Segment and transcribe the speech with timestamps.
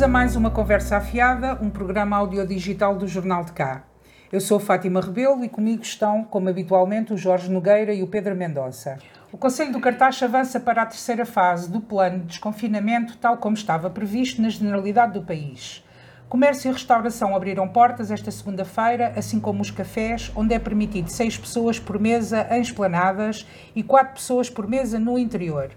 [0.00, 3.84] Bem-vindos a mais uma Conversa Afiada, um programa audiodigital do Jornal de Cá.
[4.32, 8.34] Eu sou Fátima Rebelo e comigo estão, como habitualmente, o Jorge Nogueira e o Pedro
[8.34, 8.96] Mendonça.
[9.30, 13.54] O Conselho do Cartaz avança para a terceira fase do plano de desconfinamento, tal como
[13.54, 15.84] estava previsto na generalidade do país.
[16.30, 21.36] Comércio e restauração abriram portas esta segunda-feira, assim como os cafés, onde é permitido seis
[21.36, 23.46] pessoas por mesa em esplanadas
[23.76, 25.70] e quatro pessoas por mesa no interior.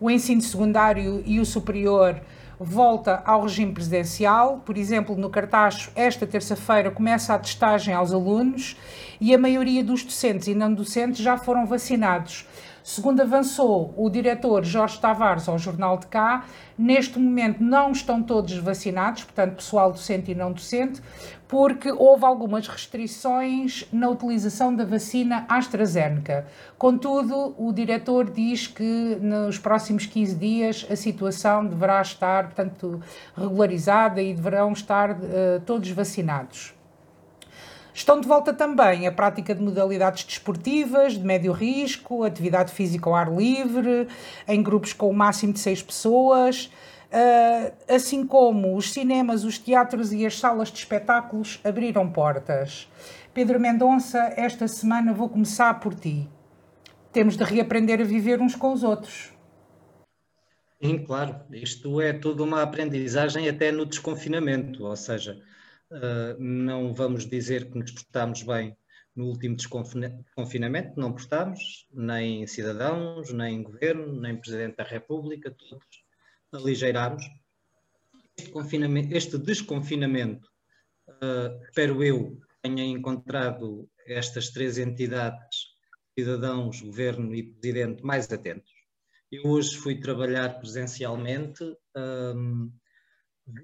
[0.00, 2.18] O ensino secundário e o superior
[2.58, 4.62] volta ao regime presidencial.
[4.64, 8.76] Por exemplo, no Cartacho, esta terça-feira começa a testagem aos alunos
[9.20, 12.46] e a maioria dos docentes e não docentes já foram vacinados.
[12.88, 16.46] Segundo avançou o diretor Jorge Tavares ao Jornal de Cá,
[16.78, 21.02] neste momento não estão todos vacinados, portanto, pessoal docente e não docente,
[21.46, 26.46] porque houve algumas restrições na utilização da vacina AstraZeneca.
[26.78, 33.02] Contudo, o diretor diz que nos próximos 15 dias a situação deverá estar, portanto,
[33.36, 36.77] regularizada e deverão estar uh, todos vacinados.
[37.98, 43.16] Estão de volta também a prática de modalidades desportivas, de médio risco, atividade física ao
[43.16, 44.06] ar livre,
[44.46, 46.70] em grupos com o máximo de seis pessoas,
[47.10, 52.88] ah, assim como os cinemas, os teatros e as salas de espetáculos abriram portas.
[53.34, 56.28] Pedro Mendonça, esta semana vou começar por ti.
[57.12, 59.32] Temos de reaprender a viver uns com os outros.
[60.80, 61.34] Sim, claro.
[61.50, 65.36] Isto é toda uma aprendizagem até no desconfinamento, ou seja,
[66.38, 68.76] não vamos dizer que nos portámos bem
[69.18, 76.04] no último desconfinamento, não portámos, nem cidadãos, nem governo, nem Presidente da República, todos
[76.52, 77.24] aligeirámos.
[78.36, 80.48] Este, este desconfinamento,
[81.08, 85.74] uh, espero eu, tenha encontrado estas três entidades,
[86.16, 88.72] cidadãos, governo e presidente, mais atentos.
[89.32, 91.64] Eu hoje fui trabalhar presencialmente.
[91.96, 92.72] Um,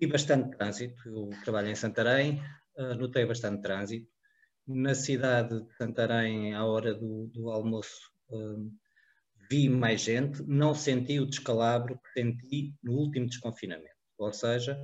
[0.01, 2.43] vi bastante trânsito, eu trabalho em Santarém,
[2.77, 4.09] uh, notei bastante trânsito.
[4.67, 8.73] Na cidade de Santarém, à hora do, do almoço, uh,
[9.51, 13.95] vi mais gente, não senti o descalabro que senti no último desconfinamento.
[14.19, 14.79] Ou seja,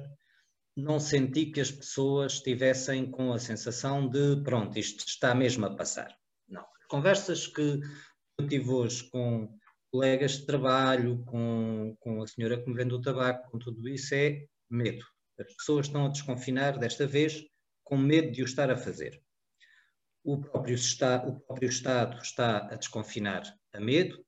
[0.77, 5.75] não senti que as pessoas estivessem com a sensação de pronto, isto está mesmo a
[5.75, 6.15] passar.
[6.49, 6.65] Não.
[6.89, 7.81] Conversas que
[8.39, 9.49] eu tive hoje com
[9.91, 14.15] colegas de trabalho, com, com a senhora que me vende o tabaco, com tudo isso,
[14.15, 15.05] é medo.
[15.39, 17.45] As pessoas estão a desconfinar, desta vez,
[17.83, 19.21] com medo de o estar a fazer.
[20.23, 23.43] O próprio, está, o próprio Estado está a desconfinar
[23.73, 24.25] a medo.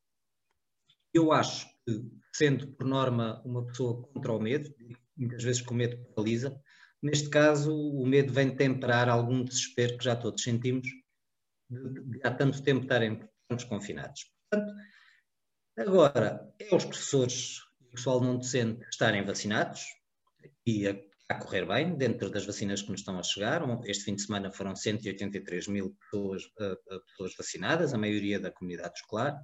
[1.13, 2.03] Eu acho que,
[2.35, 4.75] sendo por norma uma pessoa contra o medo,
[5.17, 6.59] muitas vezes com o medo paralisa,
[7.03, 10.89] neste caso o medo vem temperar algum desespero que já todos sentimos
[11.69, 13.21] de, de há tanto tempo estarem
[13.69, 14.33] confinados.
[14.51, 14.75] Portanto,
[15.77, 19.85] agora, é os professores e o pessoal não docente estarem vacinados,
[20.67, 20.97] e a,
[21.29, 23.63] a, correr bem, dentro das vacinas que nos estão a chegar.
[23.85, 28.95] Este fim de semana foram 183 mil pessoas, uh, pessoas vacinadas, a maioria da comunidade
[28.97, 29.39] escolar.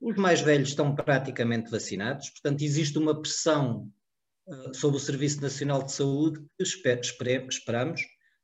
[0.00, 3.90] Os mais velhos estão praticamente vacinados, portanto, existe uma pressão
[4.46, 7.00] uh, sobre o Serviço Nacional de Saúde que esper,
[7.48, 8.02] esperamos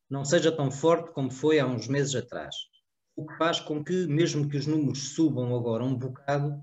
[0.09, 2.55] não seja tão forte como foi há uns meses atrás.
[3.17, 6.63] O que faz com que, mesmo que os números subam agora um bocado,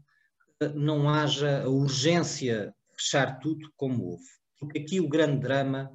[0.75, 5.91] não haja a urgência de fechar tudo como houve porque aqui o grande drama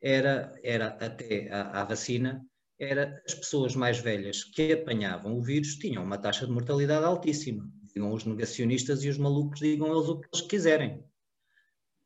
[0.00, 2.44] era, era até à, vacina,
[2.78, 7.68] era as pessoas mais velhas que apanhavam o vírus tinham uma taxa de mortalidade altíssima.
[7.94, 11.04] Digam os negacionistas e os malucos, digam eles o que eles quiserem.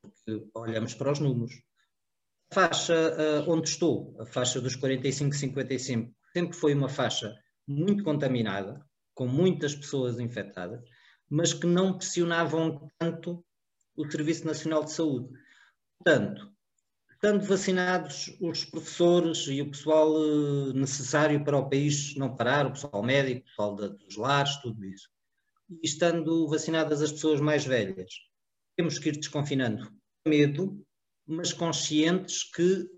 [0.00, 1.52] Porque olhamos para os números.
[2.52, 7.34] A faixa uh, onde estou, a faixa dos 45-55, sempre foi uma faixa
[7.66, 8.84] muito contaminada,
[9.14, 10.80] com muitas pessoas infectadas,
[11.28, 13.44] mas que não pressionavam tanto
[13.96, 15.28] o Serviço Nacional de Saúde.
[16.02, 16.50] Portanto,
[17.12, 22.72] estando vacinados os professores e o pessoal eh, necessário para o país não parar, o
[22.72, 25.10] pessoal médico, o pessoal dos lares, tudo isso,
[25.68, 28.10] e estando vacinadas as pessoas mais velhas,
[28.76, 29.92] temos que ir desconfinando
[30.26, 30.82] medo,
[31.26, 32.88] mas conscientes que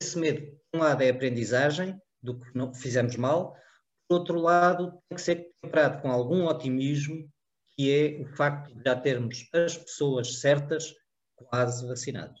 [0.00, 3.56] esse medo, por um lado, é aprendizagem do que não fizemos mal,
[4.08, 7.28] por outro lado, tem que ser temperado com algum otimismo,
[7.74, 10.94] que é o facto de já termos as pessoas certas
[11.34, 12.40] quase vacinados.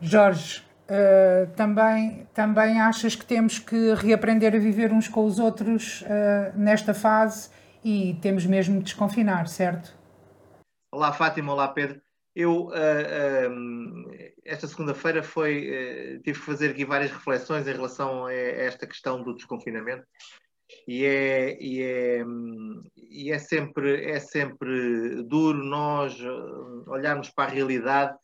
[0.00, 6.02] Jorge, uh, também, também achas que temos que reaprender a viver uns com os outros
[6.02, 7.50] uh, nesta fase
[7.82, 9.96] e temos mesmo de desconfinar, certo?
[10.92, 12.00] Olá Fátima, olá Pedro.
[12.34, 12.72] Eu, uh,
[14.44, 19.34] esta segunda-feira foi, tive que fazer aqui várias reflexões em relação a esta questão do
[19.34, 20.04] desconfinamento
[20.86, 22.24] e é, e é,
[22.96, 26.14] e é, sempre, é sempre duro nós
[26.86, 28.18] olharmos para a realidade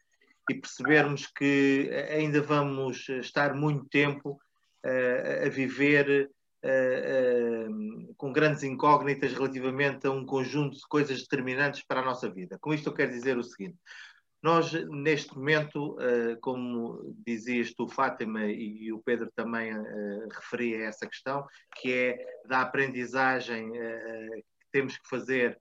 [0.50, 4.40] e percebermos que ainda vamos estar muito tempo
[4.84, 6.30] uh, a viver
[8.16, 12.56] com grandes incógnitas relativamente a um conjunto de coisas determinantes para a nossa vida.
[12.60, 13.76] Com isto eu quero dizer o seguinte:
[14.40, 15.96] nós, neste momento,
[16.40, 19.72] como dizias tu, Fátima, e o Pedro também
[20.32, 21.44] referia a essa questão,
[21.74, 25.58] que é da aprendizagem que temos que fazer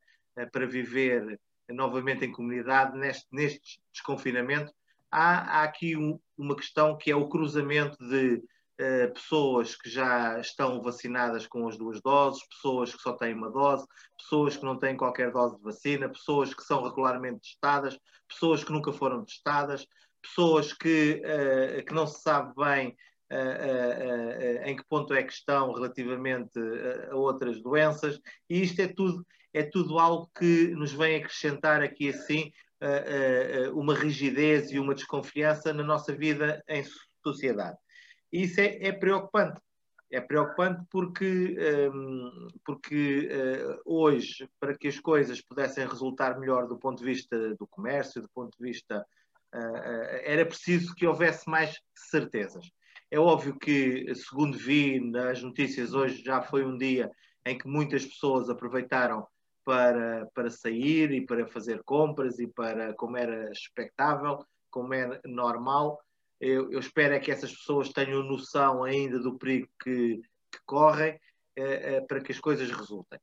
[0.51, 1.39] para viver
[1.69, 4.73] novamente em comunidade, neste, neste desconfinamento,
[5.11, 10.39] há, há aqui um, uma questão que é o cruzamento de uh, pessoas que já
[10.39, 13.85] estão vacinadas com as duas doses, pessoas que só têm uma dose,
[14.17, 18.71] pessoas que não têm qualquer dose de vacina, pessoas que são regularmente testadas, pessoas que
[18.71, 19.85] nunca foram testadas,
[20.21, 22.95] pessoas que, uh, que não se sabe bem
[23.31, 26.59] Uh, uh, uh, em que ponto é que estão relativamente
[27.09, 28.19] a outras doenças,
[28.49, 32.51] e isto é tudo, é tudo algo que nos vem acrescentar aqui assim
[33.74, 36.83] uma rigidez e uma desconfiança na nossa vida em
[37.24, 37.77] sociedade.
[38.33, 39.62] E isso é, é preocupante.
[40.12, 41.56] É preocupante porque,
[41.94, 43.30] um, porque
[43.86, 48.30] hoje, para que as coisas pudessem resultar melhor do ponto de vista do comércio, do
[48.33, 49.06] ponto de vista.
[50.24, 52.65] Era preciso que houvesse mais certezas.
[53.12, 57.12] É óbvio que, segundo vi nas notícias hoje, já foi um dia
[57.45, 59.27] em que muitas pessoas aproveitaram
[59.63, 65.99] para, para sair e para fazer compras e para, como era expectável, como é normal.
[66.39, 70.21] Eu, eu espero é que essas pessoas tenham noção ainda do perigo que,
[70.51, 71.19] que correm
[71.55, 73.19] eh, eh, para que as coisas resultem.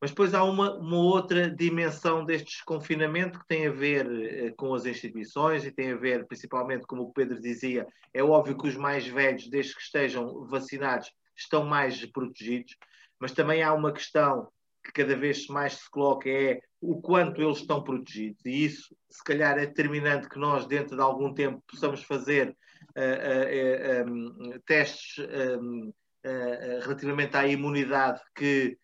[0.00, 4.74] Mas depois há uma, uma outra dimensão deste desconfinamento que tem a ver eh, com
[4.74, 8.76] as instituições e tem a ver, principalmente, como o Pedro dizia, é óbvio que os
[8.76, 12.76] mais velhos, desde que estejam vacinados, estão mais protegidos,
[13.18, 14.48] mas também há uma questão
[14.88, 18.44] que cada vez mais se coloca é o quanto eles estão protegidos.
[18.44, 22.56] E isso, se calhar, é determinante que nós, dentro de algum tempo, possamos fazer
[22.96, 28.78] uh, uh, um, testes um, uh, relativamente à imunidade que,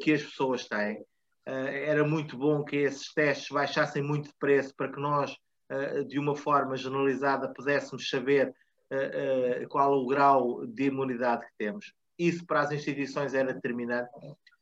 [0.00, 1.04] que as pessoas têm.
[1.44, 5.36] era muito bom que esses testes baixassem muito de preço para que nós,
[6.06, 8.50] de uma forma generalizada, pudéssemos saber
[9.68, 11.92] qual o grau de imunidade que temos.
[12.18, 14.08] Isso para as instituições era determinante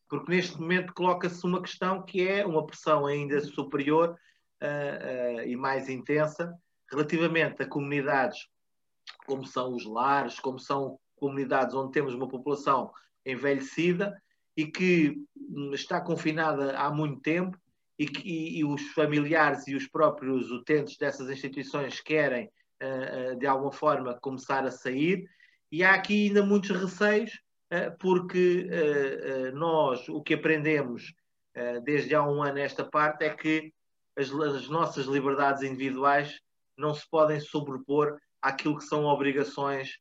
[0.08, 4.16] porque neste momento coloca-se uma questão que é uma pressão ainda superior
[4.62, 6.54] uh, uh, e mais intensa
[6.90, 8.46] relativamente a comunidades
[9.26, 12.92] como são os lares, como são comunidades onde temos uma população
[13.24, 14.20] envelhecida
[14.56, 17.58] e que hum, está confinada há muito tempo
[17.98, 22.50] e que e, e os familiares e os próprios utentes dessas instituições querem,
[22.82, 25.28] uh, de alguma forma, começar a sair.
[25.72, 27.32] E há aqui ainda muitos receios
[27.98, 31.14] porque eh, eh, nós o que aprendemos
[31.84, 33.72] desde há um ano esta parte é que
[34.14, 36.38] as, as, nossas liberdades individuais
[36.76, 39.98] não se podem sobrepor àquilo que são obrigações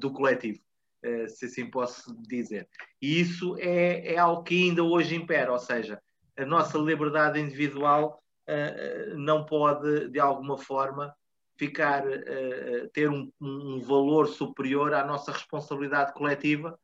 [0.00, 0.58] do coletivo,
[1.28, 2.68] se assim posso dizer.
[3.00, 6.02] E isso é, é algo que ainda hoje impera, ou seja,
[6.36, 8.20] a nossa liberdade individual
[9.14, 11.14] não pode, de alguma forma,
[11.56, 16.78] ficar, uh, ter um, um, valor superior à nossa responsabilidade coletiva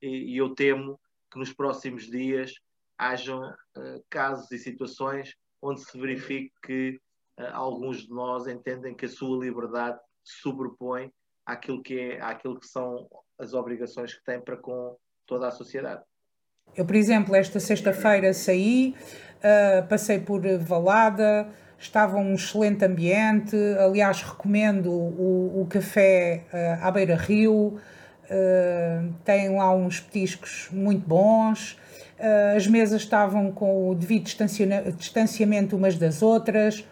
[0.00, 1.00] e, e eu temo
[1.30, 2.52] que nos próximos dias
[2.98, 7.00] hajam uh, casos e situações onde se verifique que
[7.38, 11.10] uh, alguns de nós entendem que a sua liberdade se sobrepõe
[11.46, 13.08] àquilo que, é, àquilo que são
[13.38, 14.96] as obrigações que têm para com
[15.26, 16.02] toda a sociedade.
[16.76, 18.94] Eu, por exemplo, esta sexta-feira saí,
[19.88, 23.56] passei por Valada, estava um excelente ambiente.
[23.78, 31.08] Aliás, recomendo o, o café uh, à Beira Rio, uh, tem lá uns petiscos muito
[31.08, 31.72] bons.
[32.18, 34.30] Uh, as mesas estavam com o devido
[34.96, 36.84] distanciamento umas das outras.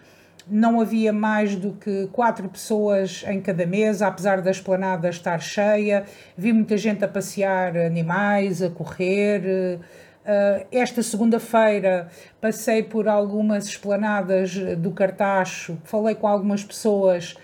[0.51, 6.05] Não havia mais do que quatro pessoas em cada mesa, apesar da esplanada estar cheia.
[6.35, 9.79] Vi muita gente a passear animais, a correr
[10.71, 12.07] esta segunda-feira
[12.39, 17.35] passei por algumas esplanadas do Cartacho, falei com algumas pessoas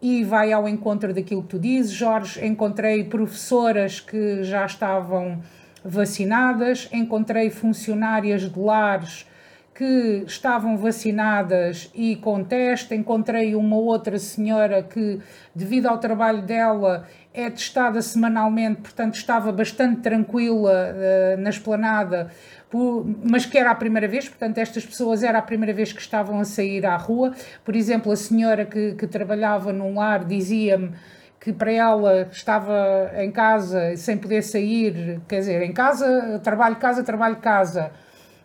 [0.00, 2.44] e vai ao encontro daquilo que tu dizes, Jorge.
[2.44, 5.40] Encontrei professoras que já estavam
[5.84, 9.26] vacinadas, encontrei funcionárias de lares
[9.74, 12.94] que estavam vacinadas e com teste.
[12.94, 15.20] Encontrei uma outra senhora que,
[15.54, 22.30] devido ao trabalho dela, é testada semanalmente, portanto estava bastante tranquila uh, na esplanada,
[22.68, 26.00] por, mas que era a primeira vez, portanto estas pessoas era a primeira vez que
[26.00, 27.32] estavam a sair à rua.
[27.64, 30.92] Por exemplo, a senhora que, que trabalhava num lar dizia-me
[31.40, 37.02] que para ela estava em casa sem poder sair, quer dizer, em casa, trabalho casa,
[37.02, 37.90] trabalho casa,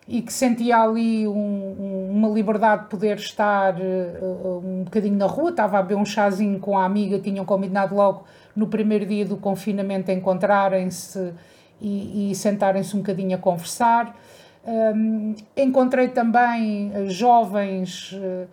[0.08, 5.26] e que sentia ali um, um uma liberdade de poder estar uh, um bocadinho na
[5.26, 8.24] rua, estava a beber um chazinho com a amiga, tinham combinado logo
[8.58, 11.32] no primeiro dia do confinamento encontrarem-se
[11.80, 14.16] e, e sentarem-se um bocadinho a conversar.
[14.66, 18.48] Um, encontrei também jovens uh,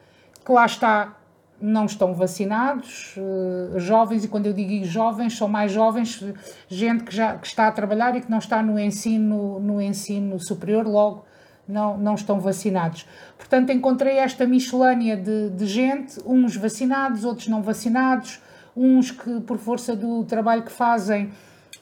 [0.46, 1.18] que lá está,
[1.60, 6.24] não estão vacinados, uh, jovens, e quando eu digo jovens, são mais jovens,
[6.70, 10.40] gente que já que está a trabalhar e que não está no ensino, no ensino
[10.40, 11.26] superior, logo
[11.68, 13.08] não, não estão vacinados.
[13.40, 18.40] Portanto, encontrei esta miscelânea de, de gente, uns vacinados, outros não vacinados,
[18.76, 21.32] uns que, por força do trabalho que fazem,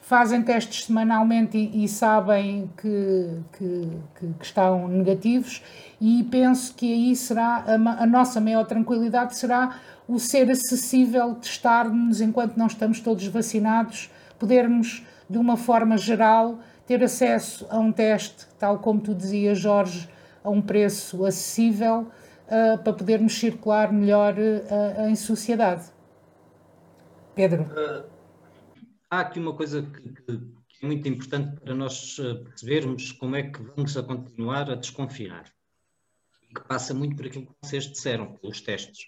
[0.01, 5.63] fazem testes semanalmente e, e sabem que, que, que, estão negativos,
[5.99, 12.19] e penso que aí será a, a nossa maior tranquilidade será o ser acessível testar-nos
[12.19, 18.45] enquanto não estamos todos vacinados, podermos, de uma forma geral, ter acesso a um teste,
[18.59, 20.09] tal como tu dizias, Jorge,
[20.43, 22.07] a um preço acessível
[22.47, 25.83] uh, para podermos circular melhor uh, em sociedade.
[27.35, 27.63] Pedro.
[27.63, 28.09] Uh,
[29.09, 33.61] há aqui uma coisa que, que, é muito importante para nós percebermos como é que
[33.61, 35.45] vamos a continuar a desconfinar.
[36.55, 39.07] Que passa muito por aquilo que vocês disseram, pelos testes.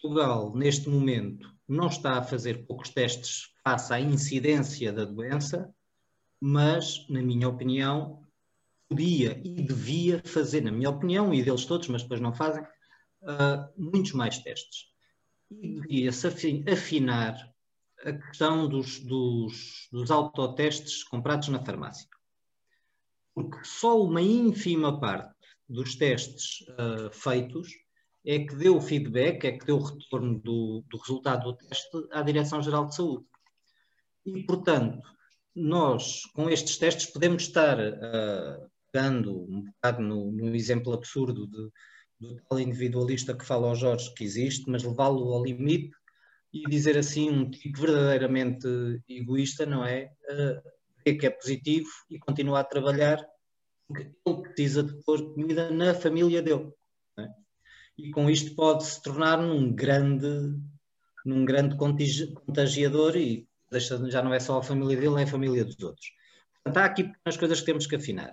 [0.00, 5.72] Portugal, neste momento, não está a fazer poucos testes face à incidência da doença,
[6.40, 8.22] mas, na minha opinião,
[8.88, 13.68] podia e devia fazer, na minha opinião, e deles todos, mas depois não fazem, uh,
[13.76, 14.87] muitos mais testes.
[15.50, 16.26] E devia-se
[16.70, 17.34] afinar
[18.04, 22.08] a questão dos, dos, dos autotestes comprados na farmácia.
[23.34, 25.34] Porque só uma ínfima parte
[25.68, 27.68] dos testes uh, feitos
[28.24, 32.86] é que deu feedback, é que deu retorno do, do resultado do teste à Direção-Geral
[32.86, 33.24] de Saúde.
[34.26, 35.00] E, portanto,
[35.54, 41.70] nós, com estes testes, podemos estar uh, dando um bocado no, no exemplo absurdo de,
[42.20, 45.90] do tal individualista que fala ao Jorge que existe, mas levá-lo ao limite
[46.52, 48.66] e dizer assim um tipo verdadeiramente
[49.08, 50.10] egoísta, não é?
[50.30, 50.78] Uh,
[51.18, 53.24] que é positivo e continuar a trabalhar
[53.86, 56.70] porque ele precisa de pôr comida na família dele
[57.98, 60.56] e com isto pode se tornar num grande,
[61.26, 65.64] num grande contagiador e deixa, já não é só a família dele, é a família
[65.64, 66.06] dos outros.
[66.62, 68.32] Portanto, há aqui as coisas que temos que afinar.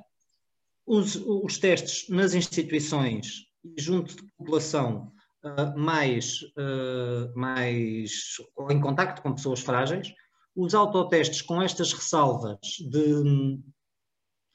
[0.85, 5.11] Os, os testes nas instituições e junto de população
[5.43, 8.37] uh, mais, uh, mais
[8.69, 10.13] em contacto com pessoas frágeis,
[10.55, 13.59] os autotestes com estas ressalvas de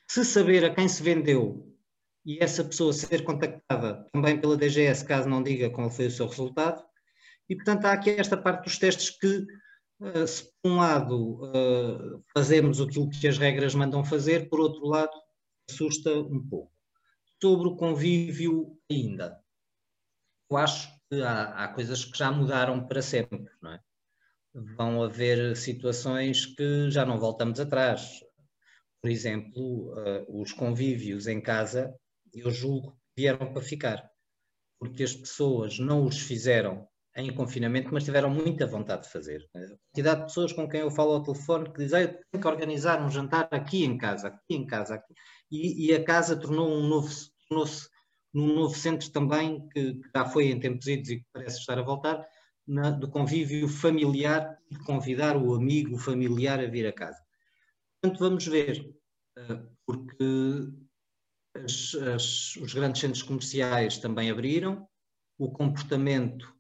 [0.09, 1.67] se saber a quem se vendeu
[2.25, 6.27] e essa pessoa ser contactada também pela DGS, caso não diga qual foi o seu
[6.27, 6.83] resultado.
[7.49, 9.47] E, portanto, há aqui esta parte dos testes que,
[10.01, 11.41] uh, se por um lado
[12.33, 15.13] fazemos aquilo que as regras mandam fazer, por outro lado,
[15.69, 16.80] assusta um pouco.
[17.43, 19.43] Sobre o convívio ainda.
[20.51, 23.81] Eu acho que há, há coisas que já mudaram para sempre, não é?
[24.77, 28.21] Vão haver situações que já não voltamos atrás.
[29.01, 31.95] Por exemplo, uh, os convívios em casa
[32.33, 34.11] eu julgo que vieram para ficar,
[34.79, 39.49] porque as pessoas não os fizeram em confinamento, mas tiveram muita vontade de fazer.
[39.55, 42.47] A quantidade de pessoas com quem eu falo ao telefone que dizem, eu tenho que
[42.47, 45.13] organizar um jantar aqui em casa, aqui em casa, aqui.
[45.51, 47.09] E, e a casa tornou um novo,
[47.49, 47.89] tornou-se
[48.33, 51.79] num novo centro também, que, que, já foi em tempos idos e que parece estar
[51.79, 52.25] a voltar,
[52.67, 57.19] na, do convívio familiar, de convidar o amigo, o familiar a vir a casa.
[58.01, 58.95] Portanto, vamos ver,
[59.37, 60.69] eh, porque
[61.55, 64.89] as, as, os grandes centros comerciais também abriram,
[65.37, 66.55] o comportamento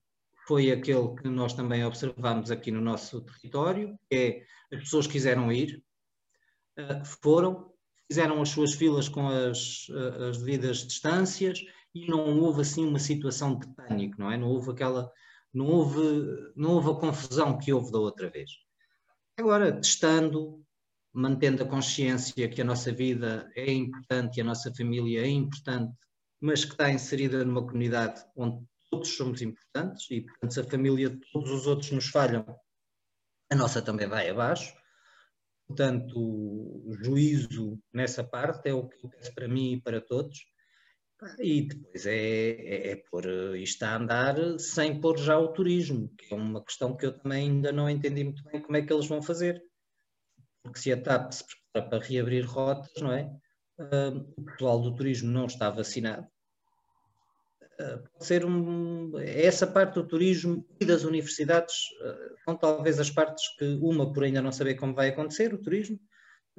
[0.47, 5.53] foi aquele que nós também observamos aqui no nosso território, que é as pessoas quiseram
[5.53, 5.81] ir,
[6.79, 7.70] uh, foram,
[8.11, 11.65] fizeram as suas filas com as, uh, as devidas distâncias
[11.95, 14.37] e não houve assim uma situação de pânico, não é?
[14.37, 15.13] Não houve aquela,
[15.55, 18.51] não houve, não houve a confusão que houve da outra vez.
[19.39, 20.61] Agora, testando,
[21.13, 25.93] mantendo a consciência que a nossa vida é importante e a nossa família é importante,
[26.41, 31.11] mas que está inserida numa comunidade onde todos somos importantes e, portanto, se a família
[31.11, 32.45] de todos os outros nos falham,
[33.51, 34.80] a nossa também vai abaixo.
[35.77, 40.39] Portanto, juízo nessa parte é o que eu peço para mim e para todos.
[41.39, 46.33] E depois é, é, é pôr isto a andar sem pôr já o turismo, que
[46.33, 49.07] é uma questão que eu também ainda não entendi muito bem como é que eles
[49.07, 49.63] vão fazer
[50.63, 53.31] porque se a TAP se prepara para reabrir rotas, não é?
[53.79, 56.27] Uh, o pessoal do turismo não está vacinado.
[57.81, 63.09] Uh, pode ser um, essa parte do turismo e das universidades uh, são talvez as
[63.09, 65.99] partes que uma por ainda não saber como vai acontecer o turismo,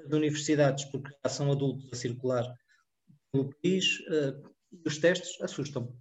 [0.04, 2.52] as universidades porque já são adultos a circular
[3.36, 4.00] no país,
[4.86, 5.94] os testes assustam.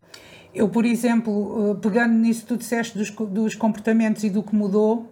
[0.55, 5.09] Eu, por exemplo, pegando nisso que tu disseste dos, dos comportamentos e do que mudou,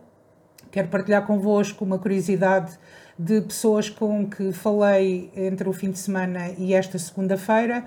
[0.72, 2.78] quero partilhar convosco uma curiosidade
[3.18, 7.84] de pessoas com que falei entre o fim de semana e esta segunda-feira,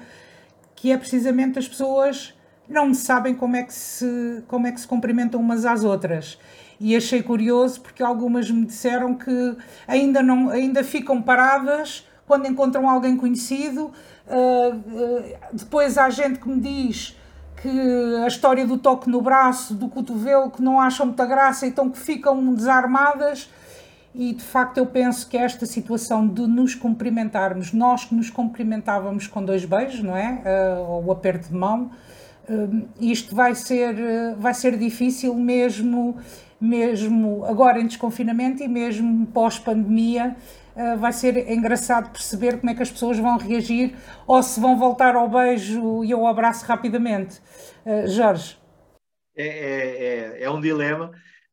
[0.82, 2.34] que é precisamente as pessoas
[2.68, 6.40] não sabem como é que se, como é que se cumprimentam umas às outras.
[6.80, 9.56] E achei curioso porque algumas me disseram que
[9.88, 13.92] ainda, não, ainda ficam paradas quando encontram alguém conhecido.
[14.26, 17.16] Uh, uh, depois há gente que me diz
[17.62, 21.92] que a história do toque no braço, do cotovelo, que não acham muita graça, então
[21.92, 23.52] que ficam desarmadas.
[24.14, 29.26] E de facto eu penso que esta situação de nos cumprimentarmos, nós que nos cumprimentávamos
[29.26, 30.42] com dois beijos, não é?
[30.46, 31.92] Uh, ou o aperto de mão,
[32.50, 36.18] uh, isto vai ser, uh, vai ser difícil mesmo,
[36.60, 40.36] mesmo agora em desconfinamento e mesmo pós-pandemia.
[40.76, 43.96] Uh, vai ser engraçado perceber como é que as pessoas vão reagir
[44.28, 47.42] ou se vão voltar ao beijo e ao abraço rapidamente.
[48.08, 48.58] Jorge.
[49.36, 51.12] É, é, é, é um dilema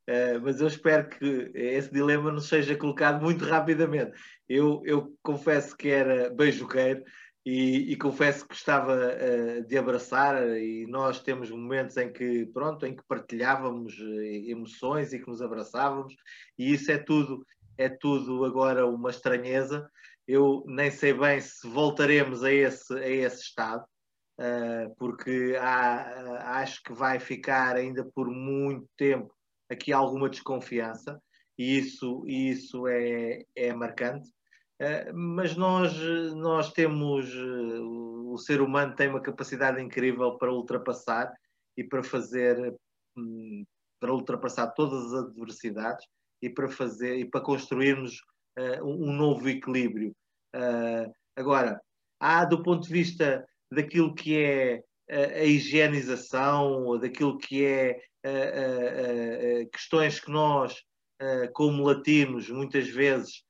[0.08, 4.18] Uh, mas eu espero que esse dilema não seja colocado muito rapidamente.
[4.48, 7.04] Eu, eu confesso que era beijoqueiro
[7.44, 12.86] e, e confesso que gostava uh, de abraçar e nós temos momentos em que, pronto,
[12.86, 16.14] em que partilhávamos eh, emoções e que nos abraçávamos
[16.58, 17.44] e isso é tudo,
[17.76, 19.90] é tudo agora uma estranheza.
[20.26, 23.84] Eu nem sei bem se voltaremos a esse, a esse estado.
[24.40, 29.34] Uh, porque há, acho que vai ficar ainda por muito tempo
[29.70, 31.20] aqui alguma desconfiança
[31.58, 34.30] e isso, isso é, é marcante.
[34.80, 35.92] Uh, mas nós,
[36.36, 41.32] nós temos, uh, o ser humano tem uma capacidade incrível para ultrapassar
[41.76, 42.76] e para fazer,
[43.16, 43.64] um,
[44.00, 46.06] para ultrapassar todas as adversidades
[46.40, 48.20] e para fazer e para construirmos
[48.56, 50.14] uh, um, novo equilíbrio.
[51.36, 51.80] agora,
[52.20, 58.00] há do ponto de vista daquilo que é a, higienização, daquilo que é
[59.72, 60.82] questões que nós,
[61.54, 63.42] como latinos, muitas vezes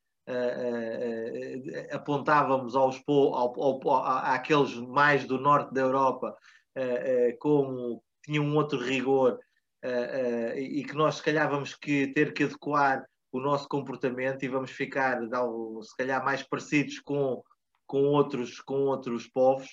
[1.90, 6.36] apontávamos aos, ao, ao, àqueles mais do norte da Europa
[7.40, 9.38] como tinham um outro rigor
[10.56, 14.70] e que nós se calhar vamos que ter que adequar o nosso comportamento e vamos
[14.70, 17.42] ficar se calhar mais parecidos com,
[17.86, 19.68] com, outros, com outros povos,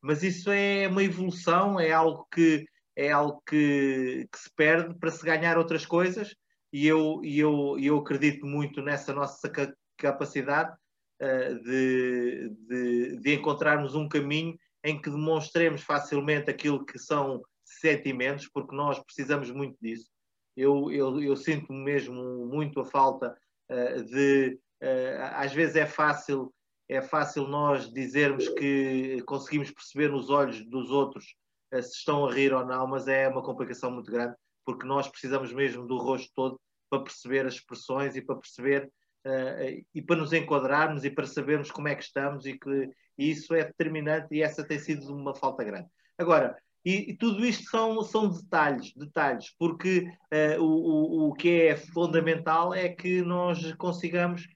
[0.00, 5.10] mas isso é uma evolução, é algo que é algo que, que se perde para
[5.12, 6.34] se ganhar outras coisas
[6.72, 9.50] e eu, e eu, eu acredito muito nessa nossa
[9.96, 10.76] capacidade
[11.22, 18.48] uh, de, de, de, encontrarmos um caminho em que demonstremos facilmente aquilo que são sentimentos,
[18.48, 20.10] porque nós precisamos muito disso.
[20.56, 23.36] Eu, eu, eu sinto mesmo muito a falta
[23.70, 24.58] uh, de.
[24.82, 26.52] Uh, às vezes é fácil,
[26.88, 31.34] é fácil nós dizermos que conseguimos perceber nos olhos dos outros
[31.70, 35.06] eh, se estão a rir ou não, mas é uma complicação muito grande, porque nós
[35.08, 38.90] precisamos mesmo do rosto todo para perceber as expressões e para perceber
[39.26, 43.30] uh, e para nos enquadrarmos e para sabermos como é que estamos e que e
[43.30, 45.88] isso é determinante e essa tem sido uma falta grande.
[46.16, 51.62] Agora, e, e tudo isto são, são detalhes, detalhes, porque uh, o, o, o que
[51.62, 54.48] é fundamental é que nós consigamos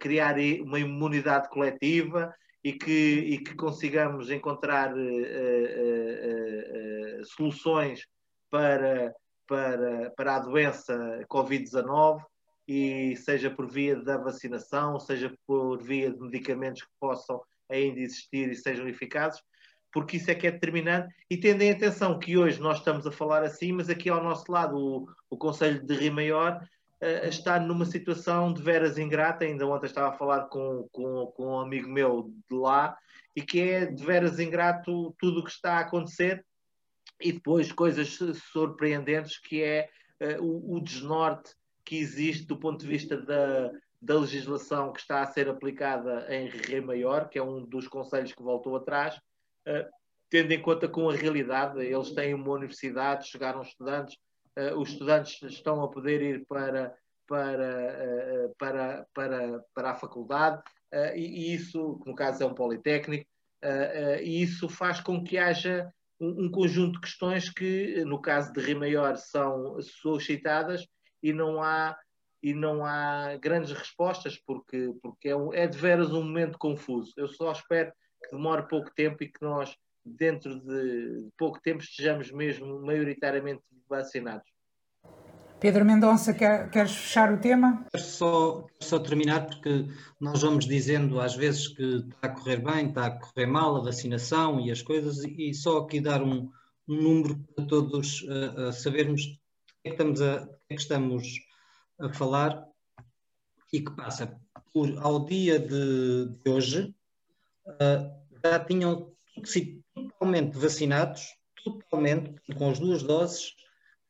[0.00, 5.00] criar uma imunidade coletiva, e que, e que consigamos encontrar uh,
[7.24, 8.06] soluções
[8.48, 9.12] para,
[9.46, 12.22] para, para a doença Covid-19
[12.68, 18.48] e seja por via da vacinação, seja por via de medicamentos que possam ainda existir
[18.50, 19.42] e sejam eficazes,
[19.90, 21.12] porque isso é que é determinante.
[21.28, 24.50] E tendo em atenção que hoje nós estamos a falar assim, mas aqui ao nosso
[24.50, 26.60] lado o, o Conselho de Rio Maior
[27.02, 29.44] uh, está numa situação de veras ingrata.
[29.44, 32.96] Ainda ontem estava a falar com, com, com um amigo meu de lá
[33.34, 36.44] e que é de veras ingrato tudo o que está a acontecer
[37.20, 38.18] e depois coisas
[38.52, 39.88] surpreendentes que é
[40.20, 45.22] uh, o, o, desnorte que existe do ponto de vista da, da legislação que está
[45.22, 49.88] a ser aplicada em Rio Maior, que é um dos conselhos que voltou atrás, uh,
[50.28, 54.16] tendo em conta com a realidade, eles têm uma universidade, chegaram estudantes,
[54.58, 56.94] uh, os estudantes estão a poder ir para,
[57.26, 60.62] para, uh, para, para, para a faculdade,
[60.92, 63.30] uh, e, e, isso, no caso é um politécnico,
[64.20, 65.88] e isso faz com que haja
[66.20, 70.84] um, um, conjunto de questões que, no caso de Rio Maior, são suscitadas
[71.22, 71.96] e não há
[72.42, 77.12] e não há grandes respostas porque, porque é, um, é de veras um momento confuso.
[77.16, 82.30] Eu só espero que demore pouco tempo e que nós, dentro de pouco tempo, estejamos
[82.30, 84.50] mesmo maioritariamente vacinados.
[85.62, 87.86] Pedro Mendonça, quer, queres fechar o tema?
[87.92, 89.86] Quero só, só terminar, porque
[90.20, 93.80] nós vamos dizendo às vezes que está a correr bem, está a correr mal a
[93.80, 96.50] vacinação e as coisas, e só aqui dar um,
[96.88, 101.40] um número para todos uh, sabermos o que, é que estamos a, é que estamos
[102.00, 102.66] a falar
[103.72, 104.36] e que passa
[104.72, 106.92] por, ao dia de, de hoje,
[107.66, 109.12] uh, já tinham
[109.44, 111.34] sido totalmente vacinados,
[111.64, 113.56] totalmente, com as duas doses,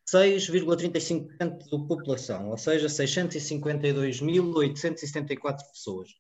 [0.06, 6.10] 6,35% da população, ou seja, 652.874 pessoas.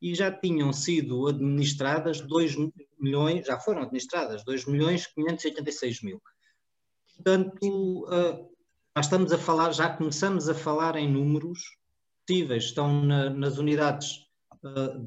[0.00, 2.54] E já tinham sido administradas 2
[2.98, 6.22] milhões, já foram administradas 2 milhões 586 mil.
[7.14, 8.48] Portanto, uh,
[8.94, 11.58] nós estamos a falar, já começamos a falar em números
[12.26, 12.64] possíveis.
[12.64, 14.25] Estão na, nas unidades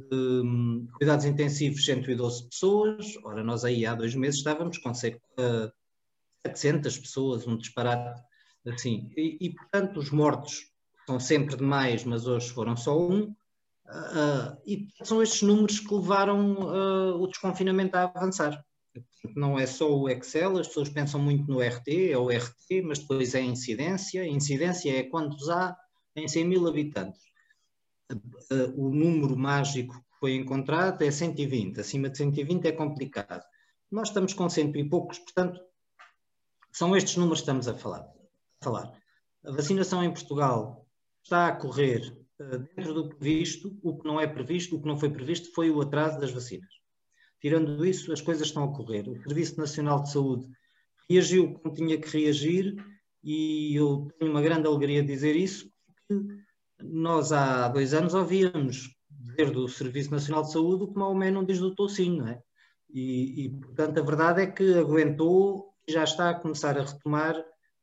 [0.09, 3.17] de um, cuidados intensivos 112 pessoas.
[3.23, 5.71] Ora, nós aí há dois meses estávamos com cerca uh,
[6.45, 8.21] 700 pessoas, um disparate
[8.65, 9.11] assim.
[9.15, 10.71] E, e, portanto, os mortos
[11.05, 13.35] são sempre demais, mas hoje foram só um.
[13.87, 18.63] Uh, e são estes números que levaram uh, o desconfinamento a avançar.
[19.35, 22.99] Não é só o Excel, as pessoas pensam muito no RT, é o RT, mas
[22.99, 24.21] depois é a incidência.
[24.21, 25.75] A incidência é quantos há
[26.15, 27.28] em 100 mil habitantes.
[28.75, 33.43] O número mágico que foi encontrado é 120, acima de 120 é complicado.
[33.91, 35.61] Nós estamos com cento e poucos, portanto,
[36.71, 38.07] são estes números que estamos a falar
[38.61, 38.91] falar.
[39.45, 40.85] A vacinação em Portugal
[41.23, 42.01] está a correr
[42.39, 45.69] uh, dentro do previsto, o que não é previsto, o que não foi previsto foi
[45.69, 46.69] o atraso das vacinas.
[47.41, 49.07] Tirando isso, as coisas estão a correr.
[49.07, 50.47] O Serviço Nacional de Saúde
[51.09, 52.75] reagiu como tinha que reagir
[53.23, 55.71] e eu tenho uma grande alegria de dizer isso,
[56.07, 56.21] porque
[56.81, 61.75] nós há dois anos ouvíamos dizer do Serviço Nacional de Saúde que Maomé não do
[61.75, 62.41] tocinho, não é?
[62.89, 67.35] E, e, portanto, a verdade é que aguentou e já está a começar a retomar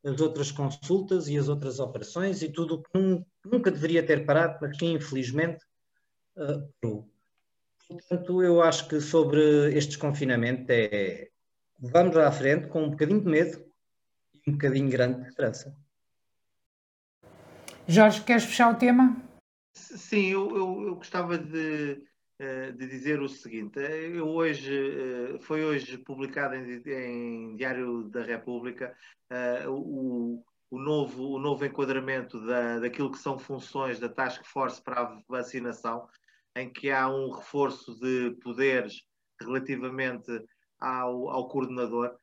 [0.05, 4.59] as outras consultas e as outras operações e tudo o que nunca deveria ter parado,
[4.61, 5.65] mas que infelizmente
[6.37, 7.09] uh, parou.
[7.89, 11.29] Portanto, eu acho que sobre este desconfinamento é
[11.79, 13.65] vamos à frente com um bocadinho de medo
[14.35, 15.77] e um bocadinho grande de esperança.
[17.89, 19.17] Jorge, queres fechar o tema?
[19.73, 22.03] Sim, eu, eu, eu gostava de,
[22.39, 28.05] eh, de dizer o seguinte: eh, eu hoje, eh, foi hoje publicado em, em Diário
[28.11, 28.95] da República
[29.69, 35.03] o, o, novo, o novo enquadramento da, daquilo que são funções da Task Force para
[35.03, 36.09] a vacinação,
[36.57, 39.03] em que há um reforço de poderes
[39.41, 40.31] relativamente
[40.81, 42.17] ao, ao coordenador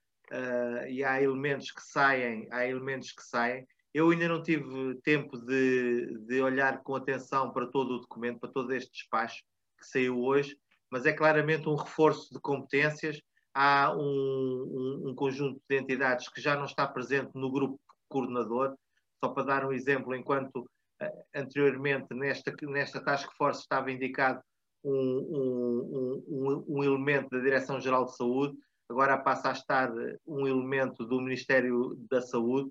[0.90, 3.68] e há elementos que saem, há elementos que saem.
[3.94, 8.52] Eu ainda não tive tempo de, de olhar com atenção para todo o documento, para
[8.52, 9.44] todo este despacho
[9.80, 10.58] que saiu hoje,
[10.90, 13.22] mas é claramente um reforço de competências.
[13.54, 17.80] Há um, um, um conjunto de entidades que já não está presente no grupo
[18.10, 18.76] coordenador.
[19.24, 24.42] Só para dar um exemplo, enquanto uh, anteriormente nesta, nesta task force estava indicado
[24.84, 28.58] um, um, um, elemento da Direção-Geral de Saúde,
[28.90, 29.92] agora passa a estar
[30.28, 32.70] um elemento do Ministério da Saúde,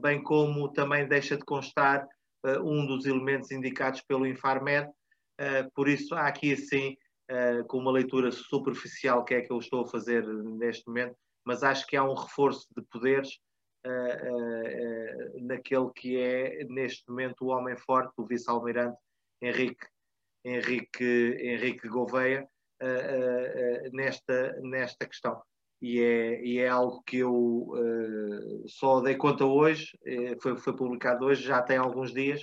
[0.00, 2.06] bem como também deixa de constar
[2.44, 4.90] uh, um dos elementos indicados pelo Infarmed,
[5.38, 6.96] Uh, por isso, há aqui assim,
[7.68, 11.86] com uma leitura superficial, que é que eu estou a fazer neste momento, mas acho
[11.86, 13.38] que há um reforço de poderes
[15.42, 18.96] naquele que é, neste momento, o homem forte, o vice-almirante
[19.42, 19.86] Henrique,
[20.42, 22.48] Henrique, Henrique Gouveia,
[23.92, 25.42] nesta, nesta questão.
[25.80, 27.70] E é, e é algo que eu
[28.66, 29.90] só dei conta hoje,
[30.40, 32.42] foi, foi publicado hoje, já tem alguns dias,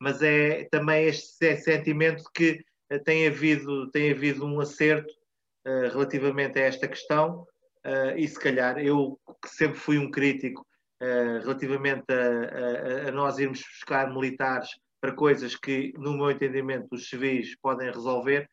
[0.00, 5.12] mas é também este sentimento que eh, tem havido, tem havido um acerto
[5.66, 7.46] uh, relativamente a esta questão,
[7.86, 10.66] uh, e se calhar eu, que sempre fui um crítico
[11.02, 14.68] uh, relativamente a, a, a, nós irmos buscar militares
[15.00, 18.48] para coisas que, no meu entendimento, os civis podem resolver,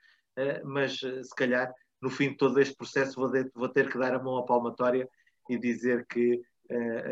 [0.66, 4.14] mas se calhar no fim de todo este processo vou, de, vou ter que dar
[4.14, 5.08] a mão à palmatória
[5.50, 6.42] e dizer que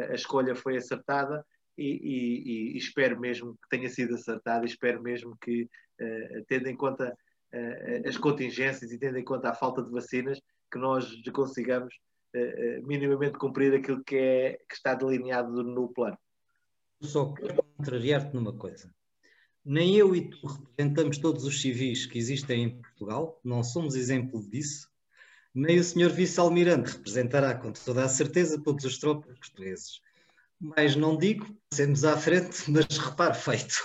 [0.10, 1.45] a escolha foi acertada
[1.80, 6.75] e, e, e, espero mesmo que tenha sido acertado, espero mesmo que, uh, tendo em
[6.75, 7.17] conta
[7.54, 11.95] uh, as contingências e tendo em conta a falta de vacinas, que nós consigamos
[12.36, 16.17] uh, minimamente cumprir aquilo que, é, que está delineado no plano.
[17.02, 18.93] Só quero contrariar-te numa coisa.
[19.65, 24.41] Nem eu e tu representamos todos os civis que existem em Portugal, não somos exemplo
[24.49, 24.89] disso,
[25.53, 30.01] nem o senhor vice-almirante representará com toda a certeza todos os tropas portugueses.
[30.59, 33.75] Mas não digo, passemos à frente, mas repare feito.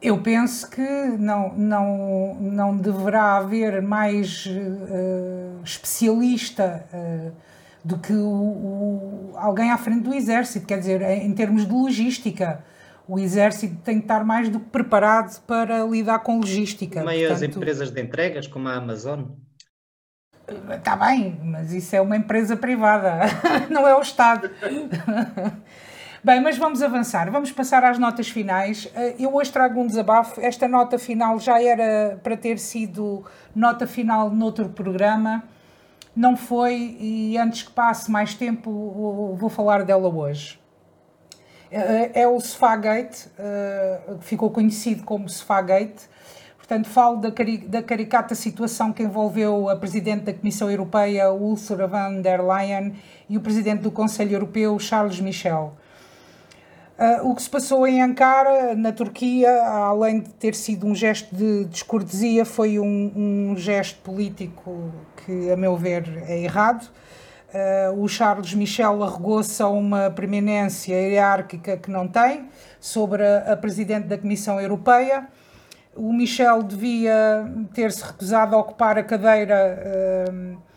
[0.00, 0.80] Eu penso que
[1.18, 7.32] não, não, não deverá haver mais uh, especialista uh,
[7.84, 12.64] do que o, o, alguém à frente do exército, quer dizer, em termos de logística.
[13.08, 17.00] O exército tem que estar mais do que preparado para lidar com logística.
[17.00, 19.24] Também Portanto, as empresas de entregas, como a Amazon.
[20.70, 23.20] Está bem, mas isso é uma empresa privada,
[23.70, 24.50] não é o Estado.
[26.22, 28.90] Bem, mas vamos avançar, vamos passar às notas finais.
[28.94, 30.40] Eh, eu hoje trago um desabafo.
[30.40, 35.44] Esta nota final já era para ter sido nota final noutro programa,
[36.16, 40.58] não foi, e antes que passe mais tempo, vou falar dela hoje.
[41.70, 46.08] Eh, é o Sofagate, eh, que ficou conhecido como Sofagate.
[46.56, 51.86] Portanto, falo da, cari da caricata situação que envolveu a Presidente da Comissão Europeia, Ursula
[51.86, 52.94] von der Leyen,
[53.28, 55.74] e o Presidente do Conselho Europeu, Charles Michel.
[56.98, 61.34] Uh, o que se passou em Ankara, na Turquia, além de ter sido um gesto
[61.34, 63.12] de descortesia, foi um,
[63.50, 64.92] um gesto político
[65.24, 66.90] que, a meu ver, é errado.
[67.52, 73.56] Uh, o Charles Michel arregou-se a uma preeminência hierárquica que não tem sobre a, a
[73.56, 75.26] Presidente da Comissão Europeia.
[75.96, 79.82] O Michel devia ter-se recusado a ocupar a cadeira.
[80.26, 80.68] Uh,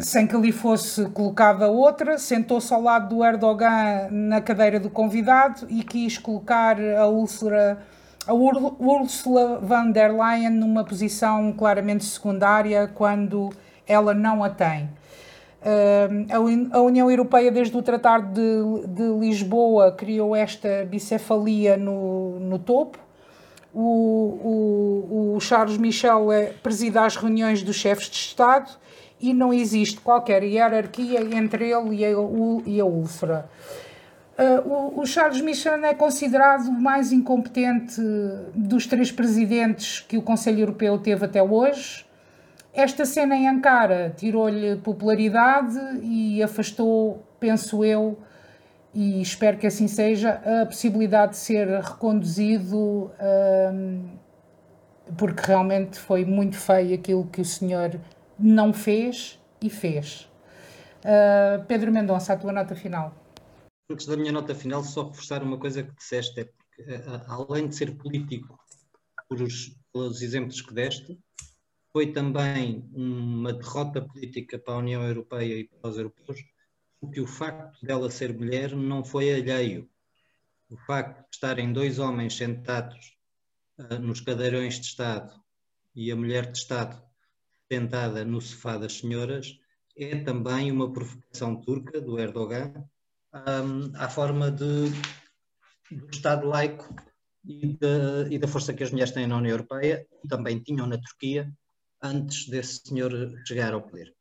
[0.00, 5.66] sem que ali fosse colocada outra, sentou-se ao lado do Erdogan na cadeira do convidado
[5.68, 7.78] e quis colocar a Ursula,
[8.24, 13.50] a Ursula von der Leyen numa posição claramente secundária quando
[13.86, 14.88] ela não a tem.
[16.72, 22.98] A União Europeia, desde o Tratado de, de Lisboa, criou esta bicefalia no, no topo.
[23.72, 28.70] O, o, o Charles Michel é, preside as reuniões dos chefes de Estado
[29.20, 32.10] e não existe qualquer hierarquia entre ele e a,
[32.66, 32.84] e a.
[32.84, 33.46] Uh,
[34.64, 38.00] o, o, Charles Michel é considerado o mais incompetente
[38.54, 42.06] dos três presidentes que o Conselho Europeu teve até hoje.
[42.72, 48.18] Esta cena em Ankara tirou-lhe popularidade e afastou, penso eu,
[48.94, 54.10] e espero que assim seja, a possibilidade de ser reconduzido, uh,
[55.16, 58.00] porque realmente foi muito feio aquilo que o senhor
[58.38, 60.28] não fez e fez.
[61.04, 63.14] Uh, Pedro Mendonça, a tua nota final.
[63.90, 67.74] Antes da minha nota final, só reforçar uma coisa que disseste, é porque, além de
[67.74, 68.58] ser político,
[69.28, 71.18] por os, pelos exemplos que deste,
[71.92, 76.44] foi também uma derrota política para a União Europeia e para os europeus,
[77.00, 79.88] porque o facto dela ser mulher não foi alheio.
[80.68, 83.16] O facto de estarem dois homens sentados
[83.78, 85.32] uh, nos cadeirões de Estado
[85.94, 87.02] e a mulher de Estado
[87.70, 89.58] sentada no sofá das senhoras
[89.96, 92.72] é também uma provocação turca do Erdogan
[93.34, 94.90] um, à forma de,
[95.90, 96.94] do Estado laico
[97.44, 100.98] e, de, e, da força que as mulheres têm na União Europeia também tinham na
[100.98, 101.52] Turquia
[102.02, 103.12] antes desse senhor
[103.46, 104.14] chegar ao poder.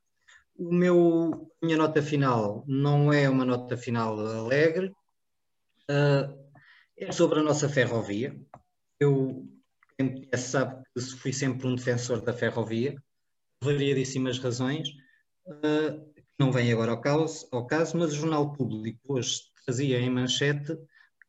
[0.57, 4.87] O meu, minha nota final não é uma nota final alegre,
[5.89, 6.51] uh,
[6.97, 8.37] é sobre a nossa ferrovia.
[8.99, 9.47] Eu,
[9.97, 13.01] quem me conhece sabe que fui sempre um defensor da ferrovia,
[13.61, 14.89] variadíssimas razões,
[15.47, 20.09] uh, não vem agora ao caso, ao caso, mas o Jornal Público hoje trazia em
[20.09, 20.73] manchete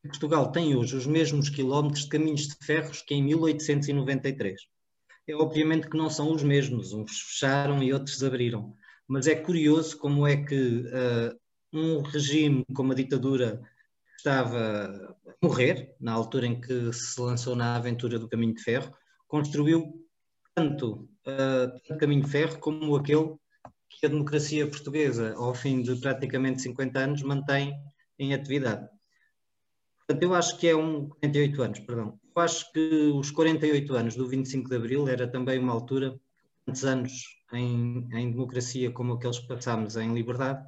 [0.02, 4.60] que Portugal tem hoje os mesmos quilómetros de caminhos de ferros que em 1893.
[5.26, 8.74] É obviamente que não são os mesmos, uns fecharam e outros abriram,
[9.06, 11.38] mas é curioso como é que uh,
[11.72, 13.60] um regime como a ditadura
[14.16, 18.94] estava a morrer, na altura em que se lançou na aventura do caminho de ferro,
[19.26, 20.06] construiu
[20.54, 23.34] tanto uh, caminho de ferro como aquele
[23.88, 27.74] que a democracia portuguesa, ao fim de praticamente 50 anos, mantém
[28.18, 28.88] em atividade.
[29.98, 32.18] Portanto, eu acho que é um 48 anos, perdão.
[32.34, 36.18] Eu acho que os 48 anos do 25 de Abril era também uma altura,
[36.64, 40.64] tantos anos em, em democracia como aqueles que passámos em liberdade,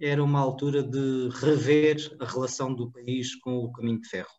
[0.00, 4.32] era uma altura de rever a relação do país com o caminho de ferro.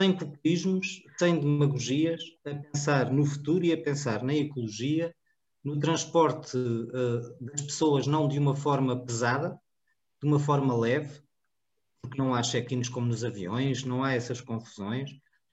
[0.00, 5.14] Sem populismos, sem demagogias, a pensar no futuro e a pensar na ecologia,
[5.62, 9.56] no transporte uh, das pessoas não de uma forma pesada,
[10.20, 11.22] de uma forma leve,
[12.02, 15.10] porque não há check-ins como nos aviões, não há essas confusões,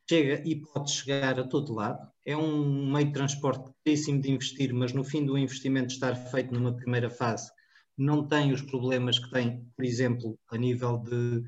[0.10, 2.12] chega e pode chegar a todo lado.
[2.26, 6.54] É um meio de transporte caríssimo de investir, mas no fim do investimento estar feito
[6.54, 7.52] numa primeira fase,
[7.98, 11.44] não tem os problemas que tem, por exemplo, a nível de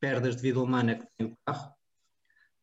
[0.00, 1.72] perdas de vida humana que tem o carro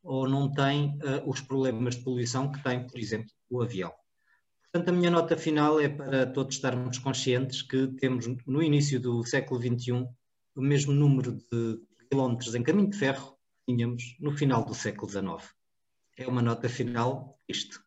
[0.05, 3.91] ou não tem uh, os problemas de poluição que tem, por exemplo, o avião.
[4.71, 9.25] Portanto, a minha nota final é para todos estarmos conscientes que temos no início do
[9.25, 10.05] século XXI
[10.55, 11.79] o mesmo número de
[12.09, 13.34] quilómetros em caminho de ferro
[13.67, 15.53] tínhamos no final do século XIX.
[16.17, 17.83] É uma nota final isto.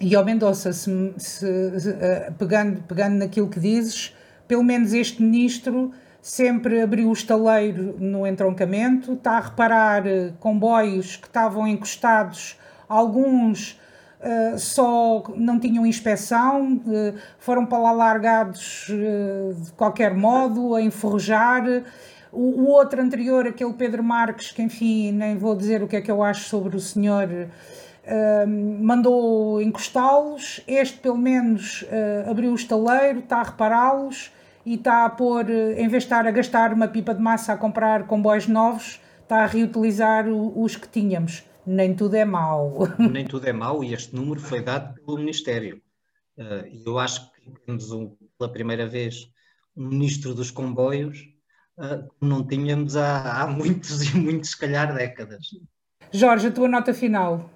[0.00, 4.14] E ao Mendonça, se, se, uh, pegando, pegando naquilo que dizes,
[4.46, 11.16] pelo menos este ministro sempre abriu o estaleiro no entroncamento, está a reparar uh, comboios
[11.16, 13.80] que estavam encostados, alguns
[14.20, 21.64] uh, só não tinham inspeção, uh, foram para lá largados de qualquer modo, a enferrujar.
[22.32, 26.00] O, o, outro anterior, aquele Pedro Marques, que enfim, nem vou dizer o que é
[26.00, 27.28] que eu acho sobre o senhor,
[28.80, 30.62] mandou encostá-los.
[30.66, 31.84] Este, pelo menos,
[32.28, 34.30] abriu o estaleiro, está a repará-los
[34.68, 37.54] e está a pôr, eh, em vez de estar a gastar uma pipa de massa
[37.54, 41.42] a comprar comboios novos, está a reutilizar os que tínhamos.
[41.66, 42.80] Nem tudo é mau.
[43.00, 45.80] Nem tudo é mau e este número foi dado pelo Ministério.
[46.36, 49.30] Eh, e eu acho que temos um, pela primeira vez
[49.74, 51.37] um ministro dos comboios eh,
[52.20, 55.46] não tínhamos há, há muitos e muitos, se calhar, décadas.
[56.12, 57.50] Jorge, a tua nota final.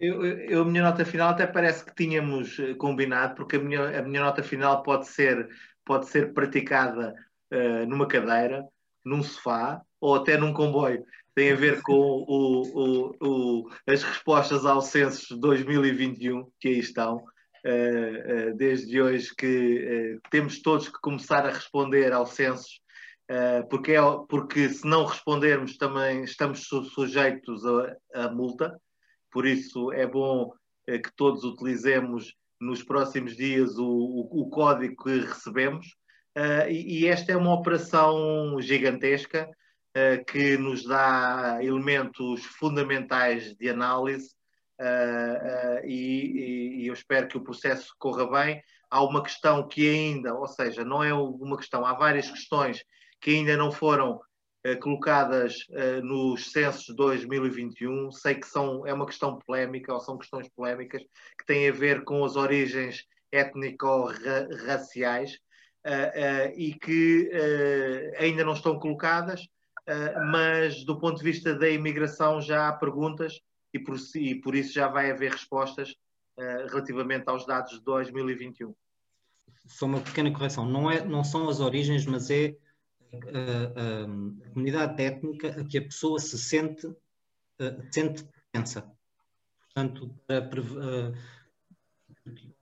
[0.00, 4.02] Eu, eu, a minha nota final até parece que tínhamos combinado, porque a minha, a
[4.02, 5.48] minha nota final pode ser
[5.88, 7.14] pode ser praticada
[7.50, 8.62] uh, numa cadeira,
[9.02, 11.02] num sofá ou até num comboio.
[11.34, 17.24] Tem a ver com o, o, o, as respostas ao censo 2021, que aí estão.
[17.64, 22.68] Uh, uh, desde hoje que temos todos que começar a responder ao censo,
[23.68, 28.78] porque, é, porque se não respondermos também estamos sujeitos a, a multa.
[29.30, 30.52] Por isso é bom
[30.86, 35.86] que todos utilizemos nos próximos dias o, o, o código que recebemos.
[36.36, 43.68] Uh, e, e, esta é uma operação gigantesca uh, que nos dá elementos fundamentais de
[43.68, 44.30] análise
[44.80, 48.62] uh, e, e, eu espero que o processo corra bem.
[48.90, 52.84] Há uma questão que ainda, ou seja, não é uma questão, há várias questões
[53.20, 54.20] que ainda não foram
[54.82, 55.54] colocadas
[56.02, 58.10] nos censos 2021.
[58.10, 61.02] Sei que são, é uma questão polémica, ou são questões polémicas,
[61.38, 65.38] que têm a ver com as origens étnico-raciais
[65.86, 67.30] uh, e que
[68.18, 69.48] ainda não estão colocadas,
[70.30, 73.40] mas do ponto de vista da imigração já há perguntas
[73.72, 75.94] e por, e por isso já vai haver respostas
[76.68, 78.74] relativamente aos dados de 2021.
[79.66, 82.54] Só uma pequena correção, não, é, não são as origens, mas é
[83.12, 86.96] a, a, comunidade étnica a que a pessoa se sente, uh,
[87.92, 88.90] sente pertença.
[89.60, 91.12] Portanto, para,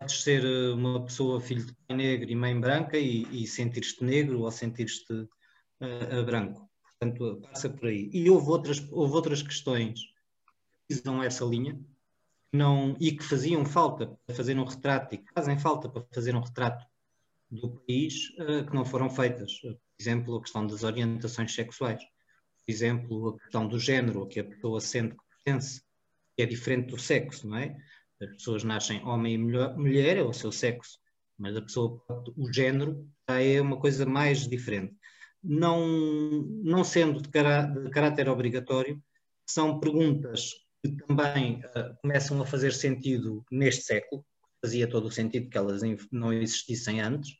[0.08, 4.50] ser uma pessoa filho de pai negro e mãe branca e, e sentir-te negro ou
[4.50, 6.68] sentir-te uh, branco.
[6.82, 8.10] Portanto, passa por aí.
[8.12, 10.00] E houve outras, houve outras questões
[10.88, 11.78] que usam essa linha
[12.52, 16.34] não, e que faziam falta para fazer um retrato e que fazem falta para fazer
[16.34, 16.86] um retrato
[17.50, 19.60] do país que não foram feitas
[20.02, 24.80] exemplo, a questão das orientações sexuais, por exemplo, a questão do género, que a pessoa
[24.80, 25.82] sente que pertence,
[26.36, 27.76] que é diferente do sexo, não é?
[28.20, 30.98] As pessoas nascem homem e mulher, mulher é o seu sexo,
[31.38, 32.02] mas a pessoa,
[32.36, 34.94] o género, é uma coisa mais diferente.
[35.42, 35.86] Não,
[36.62, 39.02] não sendo de, cará, de caráter obrigatório,
[39.46, 44.24] são perguntas que também uh, começam a fazer sentido neste século,
[44.60, 47.36] fazia todo o sentido que elas não existissem antes,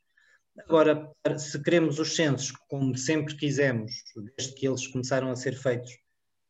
[0.65, 3.91] Agora, se queremos os censos como sempre quisemos,
[4.35, 5.91] desde que eles começaram a ser feitos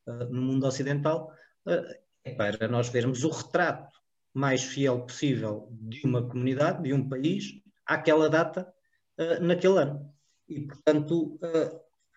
[0.08, 1.32] uh, no mundo ocidental,
[1.66, 3.96] uh, é para nós vermos o retrato
[4.34, 8.74] mais fiel possível de uma comunidade, de um país, àquela data,
[9.20, 10.14] uh, naquele ano.
[10.48, 11.38] E, portanto,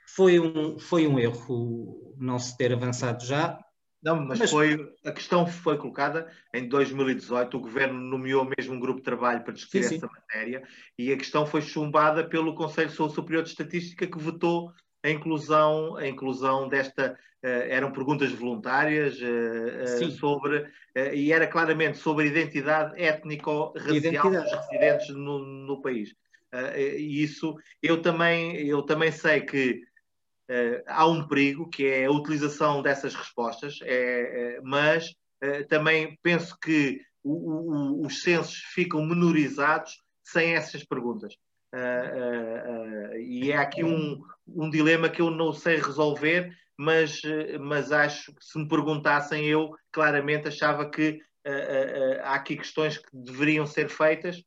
[0.06, 3.60] foi, um, foi um erro não se ter avançado já,
[4.02, 8.80] não, mas, mas, foi, a questão foi colocada em 2018, o governo nomeou mesmo um
[8.80, 10.12] grupo de trabalho para discutir sim, essa sim.
[10.12, 10.62] matéria
[10.98, 16.08] e a questão foi chumbada pelo Conselho Superior de Estatística que votou a inclusão, a
[16.08, 17.12] inclusão desta,
[17.44, 20.66] uh, eram perguntas voluntárias uh, sobre,
[21.12, 26.14] e era claramente sobre a identidade étnico-racial dos residentes no, no país.
[26.76, 29.82] e isso, eu também, eu também sei que
[30.50, 36.18] uh, há um perigo que é a utilização dessas respostas, é, é, mas uh, também
[36.22, 41.34] penso que o, o, os censos ficam menorizados sem essas perguntas.
[41.72, 47.20] Uh, e é aqui um, um dilema que eu não sei resolver, mas,
[47.60, 51.20] mas acho que se me perguntassem, eu claramente achava que
[52.22, 54.42] há aqui questões que deveriam ser feitas,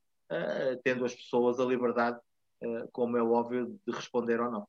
[0.84, 2.20] tendo as pessoas a liberdade,
[2.92, 4.68] como é óbvio, de responder ou não.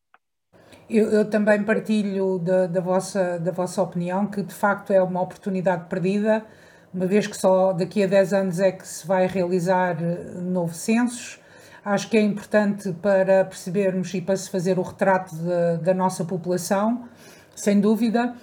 [0.88, 5.22] Eu, eu, também partilho da, da, vossa, da vossa opinião que de facto é uma
[5.22, 6.44] oportunidade perdida,
[6.92, 10.72] uma vez que só daqui a 10 anos é que se vai realizar eh, novo
[10.74, 11.40] censo.
[11.84, 16.24] Acho que é importante para percebermos e para se fazer o retrato de, da nossa
[16.24, 17.08] população,
[17.56, 18.34] sem dúvida.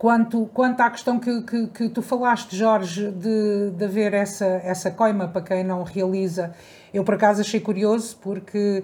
[0.00, 4.90] Quanto, quanto à questão que, que, que tu falaste, Jorge, de, de haver essa, essa
[4.90, 6.54] coima para quem não realiza,
[6.90, 8.82] eu por acaso achei curioso porque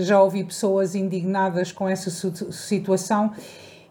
[0.00, 2.10] já ouvi pessoas indignadas com essa
[2.52, 3.32] situação.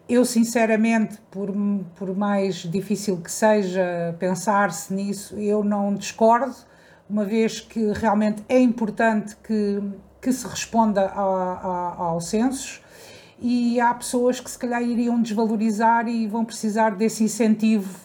[0.08, 1.52] Eu, sinceramente, por,
[1.96, 6.54] por mais difícil que seja pensar-se nisso, eu não discordo,
[7.08, 9.82] uma vez que realmente é importante que,
[10.22, 12.79] que se responda a, a, ao censo
[13.40, 17.98] e há pessoas que se calhar iriam desvalorizar e vão precisar desse incentivo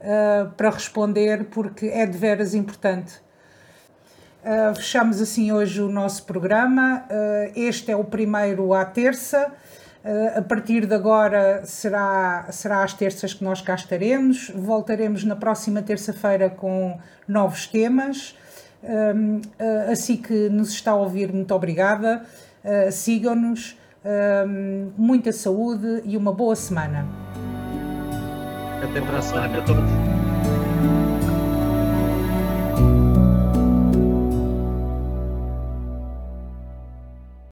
[0.00, 3.14] uh, para responder porque é de veras importante.
[4.44, 7.04] Uh, fechamos assim hoje o nosso programa.
[7.08, 9.50] Uh, este é o primeiro à terça.
[10.36, 14.52] a partir de agora será, será às terças que nós cá estaremos.
[14.54, 16.96] Voltaremos na próxima terça-feira com
[17.26, 18.36] novos temas.
[19.90, 22.22] assim que nos está a ouvir, muito obrigada.
[22.92, 23.76] Sigam-nos
[24.96, 27.06] muita saúde e uma boa semana.
[28.82, 30.25] Até para a semana.